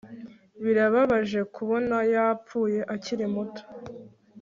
birababaje 0.63 1.39
kubona 1.55 1.95
yapfuye 2.13 2.79
akiri 2.95 3.25
muto 3.33 3.63